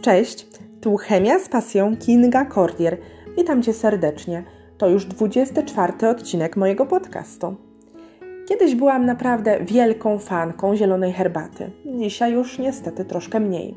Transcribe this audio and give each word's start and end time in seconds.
Cześć, 0.00 0.46
tu 0.80 0.96
Chemia 0.96 1.38
z 1.38 1.48
pasją 1.48 1.96
Kinga 1.96 2.46
Cordier. 2.46 2.98
Witam 3.36 3.62
Cię 3.62 3.72
serdecznie. 3.72 4.44
To 4.78 4.88
już 4.88 5.04
24 5.06 6.08
odcinek 6.08 6.56
mojego 6.56 6.86
podcastu. 6.86 7.54
Kiedyś 8.48 8.74
byłam 8.74 9.06
naprawdę 9.06 9.64
wielką 9.64 10.18
fanką 10.18 10.76
zielonej 10.76 11.12
herbaty. 11.12 11.70
Dzisiaj 11.98 12.32
już 12.32 12.58
niestety 12.58 13.04
troszkę 13.04 13.40
mniej. 13.40 13.76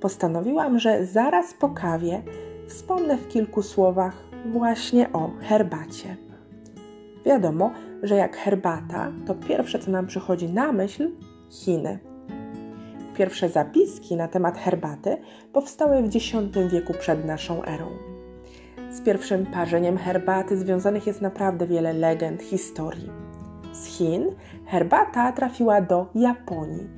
Postanowiłam, 0.00 0.78
że 0.78 1.06
zaraz 1.06 1.54
po 1.54 1.68
kawie 1.68 2.22
wspomnę 2.66 3.16
w 3.16 3.28
kilku 3.28 3.62
słowach 3.62 4.14
właśnie 4.46 5.12
o 5.12 5.30
herbacie. 5.40 6.16
Wiadomo, 7.26 7.70
że 8.02 8.16
jak 8.16 8.36
herbata, 8.36 9.12
to 9.26 9.34
pierwsze 9.34 9.78
co 9.78 9.90
nam 9.90 10.06
przychodzi 10.06 10.48
na 10.48 10.72
myśl 10.72 11.10
Chiny. 11.50 11.98
Pierwsze 13.18 13.48
zapiski 13.48 14.16
na 14.16 14.28
temat 14.28 14.58
herbaty 14.58 15.16
powstały 15.52 16.02
w 16.02 16.16
X 16.16 16.26
wieku 16.72 16.92
przed 16.98 17.24
naszą 17.24 17.64
erą. 17.64 17.86
Z 18.90 19.00
pierwszym 19.00 19.46
parzeniem 19.46 19.98
herbaty 19.98 20.58
związanych 20.58 21.06
jest 21.06 21.20
naprawdę 21.20 21.66
wiele 21.66 21.92
legend, 21.92 22.42
historii. 22.42 23.10
Z 23.72 23.86
Chin 23.86 24.34
herbata 24.66 25.32
trafiła 25.32 25.80
do 25.80 26.06
Japonii. 26.14 26.88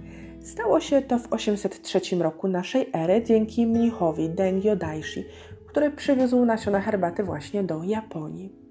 Stało 0.41 0.81
się 0.81 1.03
to 1.03 1.19
w 1.19 1.33
803 1.33 2.01
roku 2.19 2.49
naszej 2.49 2.91
ery 2.93 3.23
dzięki 3.25 3.67
mnichowi 3.67 4.29
Dengyo 4.29 4.77
Daishi, 4.77 5.25
który 5.67 5.91
przywiózł 5.91 6.45
nasiona 6.45 6.81
herbaty 6.81 7.25
właśnie 7.25 7.63
do 7.63 7.83
Japonii. 7.83 8.70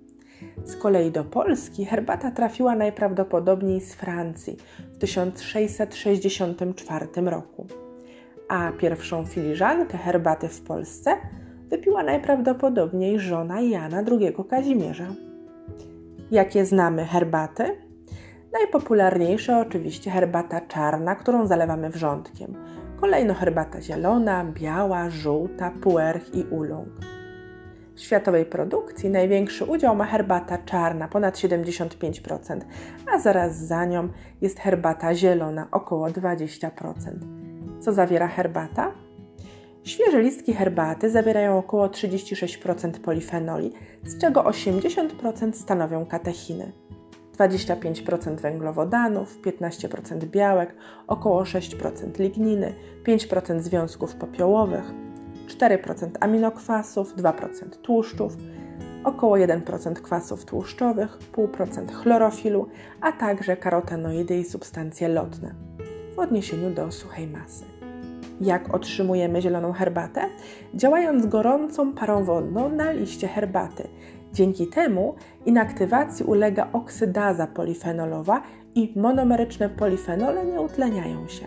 Z 0.64 0.76
kolei 0.76 1.12
do 1.12 1.24
Polski 1.24 1.86
herbata 1.86 2.32
trafiła 2.32 2.76
najprawdopodobniej 2.76 3.82
z 3.82 3.94
Francji 3.94 4.58
w 4.94 4.98
1664 4.98 7.08
roku, 7.16 7.68
a 8.48 8.72
pierwszą 8.72 9.26
filiżankę 9.26 9.98
herbaty 9.98 10.48
w 10.48 10.62
Polsce 10.62 11.16
wypiła 11.70 12.04
najprawdopodobniej 12.04 13.20
żona 13.20 13.62
Jana 13.62 14.04
II 14.12 14.36
Kazimierza. 14.50 15.08
Jakie 16.32 16.66
znamy 16.66 17.06
herbaty? 17.06 17.64
Najpopularniejsza 18.54 19.60
oczywiście 19.60 20.12
herbata 20.12 20.62
czarna, 20.62 21.16
którą 21.16 21.48
zalewamy 21.48 21.90
wrzątkiem. 21.90 22.54
Kolejno 23.02 23.34
herbata 23.34 23.82
zielona, 23.82 24.46
biała, 24.46 25.10
żółta, 25.10 25.72
puerch 25.82 26.34
i 26.34 26.44
ulung. 26.44 26.90
Światowej 28.00 28.46
produkcji 28.46 29.10
największy 29.10 29.66
udział 29.66 29.96
ma 29.96 30.06
herbata 30.06 30.58
czarna, 30.58 31.08
ponad 31.08 31.38
75%, 31.38 32.60
a 33.14 33.20
zaraz 33.20 33.58
za 33.58 33.86
nią 33.86 34.10
jest 34.42 34.60
herbata 34.60 35.16
zielona, 35.16 35.68
około 35.72 36.08
20%. 36.08 36.70
Co 37.80 37.94
zawiera 37.94 38.28
herbata? 38.28 38.92
Świeże 39.84 40.22
listki 40.22 40.54
herbaty 40.54 41.10
zawierają 41.10 41.58
około 41.58 41.88
36% 41.88 42.92
polifenoli, 42.92 43.72
z 44.04 44.22
czego 44.22 44.42
80% 44.44 45.54
stanowią 45.54 46.06
katechiny. 46.06 46.72
25% 47.38 48.36
węglowodanów, 48.36 49.42
15% 49.42 50.26
białek, 50.26 50.76
około 51.08 51.44
6% 51.44 52.20
ligniny, 52.20 52.74
5% 53.08 53.60
związków 53.60 54.16
popiołowych, 54.16 54.94
4% 55.50 56.10
aminokwasów, 56.20 57.16
2% 57.16 57.70
tłuszczów, 57.82 58.38
około 59.04 59.38
1% 59.38 59.94
kwasów 59.94 60.46
tłuszczowych, 60.46 61.18
0,5% 61.34 61.92
chlorofilu, 61.92 62.68
a 63.02 63.12
także 63.12 63.58
karotenoidy 63.58 64.38
i 64.38 64.44
substancje 64.44 65.08
lotne 65.08 65.56
w 66.16 66.20
odniesieniu 66.20 66.70
do 66.70 66.92
suchej 66.92 67.28
masy. 67.28 67.66
Jak 68.42 68.76
otrzymujemy 68.76 69.42
zieloną 69.42 69.74
herbatę? 69.74 70.22
Działając 70.74 71.26
gorącą 71.26 71.94
parą 71.94 72.24
wodną 72.24 72.70
na 72.70 72.92
liście 72.92 73.28
herbaty. 73.28 73.88
Dzięki 74.34 74.68
temu 74.68 75.16
inaktywacji 75.46 76.26
ulega 76.26 76.68
oksydaza 76.74 77.48
polifenolowa 77.48 78.42
i 78.76 78.94
monomeryczne 78.96 79.70
polifenole 79.70 80.46
nie 80.46 80.62
utleniają 80.62 81.28
się. 81.28 81.46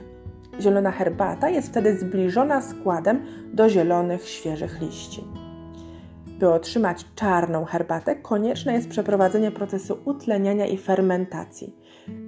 Zielona 0.60 0.90
herbata 0.90 1.48
jest 1.48 1.68
wtedy 1.68 1.98
zbliżona 1.98 2.60
składem 2.60 3.22
do 3.52 3.68
zielonych, 3.68 4.28
świeżych 4.28 4.80
liści. 4.80 5.24
By 6.26 6.52
otrzymać 6.52 7.04
czarną 7.14 7.64
herbatę, 7.64 8.16
konieczne 8.16 8.72
jest 8.72 8.88
przeprowadzenie 8.88 9.50
procesu 9.50 9.98
utleniania 10.04 10.66
i 10.66 10.78
fermentacji. 10.78 11.76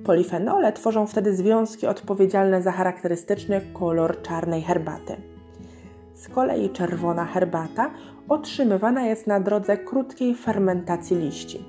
Polifenole 0.05 0.73
tworzą 0.73 1.07
wtedy 1.07 1.37
związki 1.37 1.87
odpowiedzialne 1.87 2.63
za 2.63 2.73
charakterystyczny 2.73 3.61
kolor 3.73 4.23
czarnej 4.23 4.63
herbaty. 4.63 5.17
Z 6.15 6.29
kolei 6.29 6.71
czerwona 6.71 7.25
herbata 7.25 7.91
otrzymywana 8.29 9.07
jest 9.07 9.27
na 9.27 9.41
drodze 9.41 9.77
krótkiej 9.77 10.35
fermentacji 10.35 11.17
liści. 11.17 11.65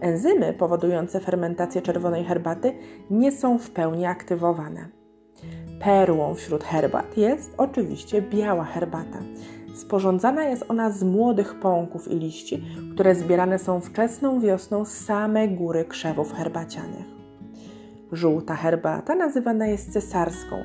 Enzymy 0.00 0.52
powodujące 0.52 1.20
fermentację 1.20 1.82
czerwonej 1.82 2.24
herbaty 2.24 2.72
nie 3.10 3.32
są 3.32 3.58
w 3.58 3.70
pełni 3.70 4.06
aktywowane. 4.06 4.97
Perłą 5.80 6.34
wśród 6.34 6.64
herbat 6.64 7.16
jest 7.16 7.54
oczywiście 7.56 8.22
biała 8.22 8.64
herbata. 8.64 9.18
Sporządzana 9.74 10.44
jest 10.44 10.64
ona 10.68 10.90
z 10.90 11.02
młodych 11.02 11.54
pąków 11.54 12.08
i 12.12 12.18
liści, 12.18 12.64
które 12.94 13.14
zbierane 13.14 13.58
są 13.58 13.80
wczesną 13.80 14.40
wiosną 14.40 14.84
z 14.84 14.92
samej 14.92 15.48
góry 15.48 15.84
krzewów 15.84 16.32
herbacianych. 16.32 17.06
Żółta 18.12 18.54
herbata 18.54 19.14
nazywana 19.14 19.66
jest 19.66 19.92
cesarską. 19.92 20.56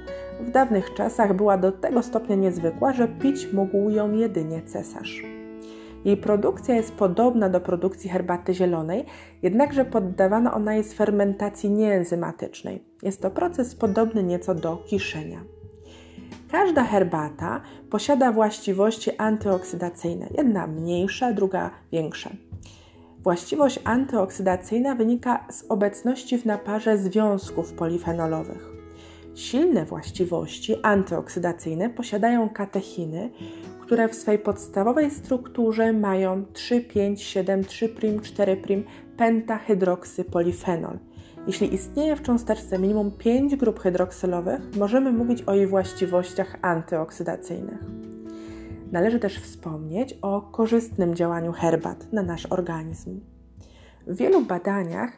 W 0.42 0.52
dawnych 0.52 0.94
czasach 0.94 1.34
była 1.34 1.58
do 1.58 1.72
tego 1.72 2.04
stopnia 2.04 2.36
niezwykła, 2.36 2.94
że 2.94 3.08
pić 3.08 3.54
mógł 3.54 3.90
ją 3.90 4.12
jedynie 4.12 4.62
cesarz. 4.62 5.43
Jej 6.06 6.18
produkcja 6.18 6.76
jest 6.76 6.92
podobna 6.92 7.50
do 7.50 7.62
produkcji 7.62 8.10
herbaty 8.10 8.54
zielonej, 8.54 9.06
jednakże 9.42 9.86
poddawana 9.86 10.54
ona 10.54 10.76
jest 10.76 10.94
fermentacji 10.94 11.70
nieenzymatycznej. 11.70 12.84
Jest 13.04 13.22
to 13.22 13.32
proces 13.32 13.76
podobny 13.76 14.24
nieco 14.24 14.56
do 14.56 14.78
kiszenia. 14.78 15.44
Każda 16.52 16.84
herbata 16.84 17.62
posiada 17.90 18.32
właściwości 18.32 19.18
antyoksydacyjne, 19.18 20.28
jedna 20.38 20.68
mniejsza, 20.68 21.34
druga 21.34 21.72
większa. 21.92 22.30
Właściwość 23.20 23.80
antyoksydacyjna 23.84 24.96
wynika 24.96 25.46
z 25.52 25.66
obecności 25.70 26.38
w 26.38 26.46
naparze 26.46 26.98
związków 26.98 27.74
polifenolowych. 27.74 28.70
Silne 29.36 29.86
właściwości 29.86 30.76
antyoksydacyjne 30.82 31.90
posiadają 31.90 32.50
katechiny, 32.50 33.30
które 33.84 34.10
w 34.10 34.16
swej 34.16 34.40
podstawowej 34.40 35.12
strukturze 35.12 35.94
mają 35.94 36.44
3,5,7,3', 36.54 38.22
4' 39.18 40.24
polifenol. 40.32 40.98
Jeśli 41.48 41.74
istnieje 41.74 42.16
w 42.16 42.22
cząsteczce 42.22 42.80
minimum 42.80 43.12
5 43.12 43.56
grup 43.56 43.80
hydroksylowych, 43.80 44.62
możemy 44.78 45.12
mówić 45.12 45.42
o 45.42 45.54
jej 45.54 45.68
właściwościach 45.68 46.58
antyoksydacyjnych. 46.62 47.80
Należy 48.92 49.20
też 49.20 49.40
wspomnieć 49.40 50.18
o 50.22 50.42
korzystnym 50.42 51.16
działaniu 51.16 51.52
herbat 51.52 52.14
na 52.14 52.24
nasz 52.24 52.46
organizm. 52.46 53.20
W 54.08 54.16
wielu 54.16 54.42
badaniach 54.42 55.12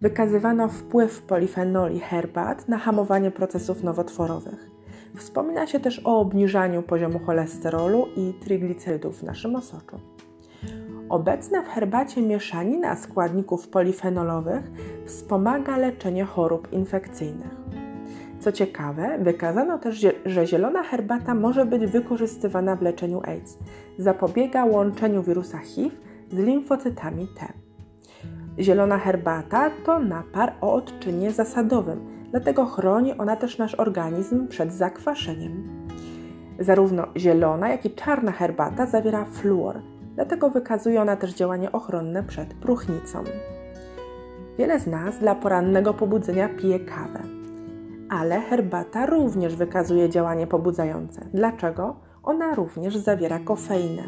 wykazywano 0.00 0.68
wpływ 0.68 1.22
polifenoli 1.22 2.00
herbat 2.00 2.68
na 2.68 2.78
hamowanie 2.78 3.30
procesów 3.30 3.82
nowotworowych. 3.82 4.75
Wspomina 5.16 5.66
się 5.66 5.80
też 5.80 6.00
o 6.04 6.20
obniżaniu 6.20 6.82
poziomu 6.82 7.18
cholesterolu 7.18 8.06
i 8.16 8.34
triglicerydów 8.40 9.18
w 9.18 9.22
naszym 9.22 9.56
osoczu. 9.56 10.00
Obecna 11.08 11.62
w 11.62 11.68
herbacie 11.68 12.22
mieszanina 12.22 12.96
składników 12.96 13.68
polifenolowych 13.68 14.70
wspomaga 15.06 15.76
leczenie 15.76 16.24
chorób 16.24 16.72
infekcyjnych. 16.72 17.56
Co 18.40 18.52
ciekawe, 18.52 19.18
wykazano 19.18 19.78
też, 19.78 20.06
że 20.24 20.46
zielona 20.46 20.82
herbata 20.82 21.34
może 21.34 21.66
być 21.66 21.86
wykorzystywana 21.86 22.76
w 22.76 22.82
leczeniu 22.82 23.20
AIDS. 23.24 23.58
Zapobiega 23.98 24.64
łączeniu 24.64 25.22
wirusa 25.22 25.58
HIV 25.58 25.96
z 26.30 26.38
limfocytami 26.38 27.28
T. 27.38 27.52
Zielona 28.58 28.98
herbata 28.98 29.70
to 29.84 29.98
napar 29.98 30.52
o 30.60 30.74
odczynie 30.74 31.32
zasadowym, 31.32 32.15
dlatego 32.36 32.66
chroni 32.66 33.18
ona 33.18 33.36
też 33.36 33.58
nasz 33.58 33.74
organizm 33.74 34.48
przed 34.48 34.72
zakwaszeniem. 34.72 35.68
Zarówno 36.58 37.06
zielona, 37.16 37.68
jak 37.68 37.84
i 37.84 37.90
czarna 37.90 38.32
herbata 38.32 38.86
zawiera 38.86 39.24
fluor, 39.24 39.80
dlatego 40.14 40.50
wykazuje 40.50 41.02
ona 41.02 41.16
też 41.16 41.34
działanie 41.34 41.72
ochronne 41.72 42.22
przed 42.22 42.54
próchnicą. 42.54 43.24
Wiele 44.58 44.80
z 44.80 44.86
nas 44.86 45.18
dla 45.18 45.34
porannego 45.34 45.94
pobudzenia 45.94 46.48
pije 46.48 46.80
kawę, 46.80 47.22
ale 48.08 48.40
herbata 48.40 49.06
również 49.06 49.56
wykazuje 49.56 50.08
działanie 50.10 50.46
pobudzające. 50.46 51.26
Dlaczego? 51.34 51.96
Ona 52.22 52.54
również 52.54 52.96
zawiera 52.96 53.38
kofeinę. 53.38 54.02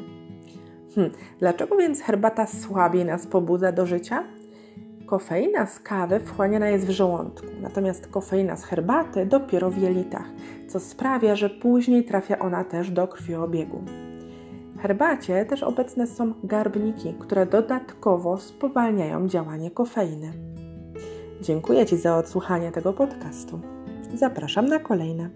Hm, 0.95 1.11
dlaczego 1.39 1.77
więc 1.77 2.03
herbata 2.03 2.47
słabiej 2.47 3.05
nas 3.05 3.27
pobudza 3.27 3.73
do 3.73 3.87
życia? 3.87 4.25
Kofeina 5.09 5.67
z 5.67 5.81
kawy 5.81 6.21
wchłaniana 6.21 6.69
jest 6.69 6.87
w 6.87 6.91
żołądku, 6.91 7.47
natomiast 7.61 8.07
kofeina 8.07 8.57
z 8.57 8.65
herbaty 8.65 9.27
dopiero 9.27 9.71
w 9.71 9.79
jelitach, 9.79 10.27
co 10.69 10.81
sprawia, 10.81 11.37
że 11.37 11.51
później 11.51 12.05
trafia 12.05 12.39
ona 12.39 12.65
też 12.65 12.91
do 12.91 13.09
krwiobiegu. 13.09 13.83
W 14.75 14.81
herbacie 14.81 15.45
też 15.45 15.63
obecne 15.63 16.07
są 16.07 16.35
garbniki, 16.45 17.15
które 17.19 17.47
dodatkowo 17.47 18.37
spowalniają 18.37 19.29
działanie 19.29 19.71
kofeiny. 19.71 20.33
Dziękuję 21.41 21.87
Ci 21.87 21.97
za 21.97 22.17
odsłuchanie 22.17 22.73
tego 22.73 22.93
podcastu. 22.93 23.61
Zapraszam 24.15 24.67
na 24.67 24.79
kolejne. 24.79 25.31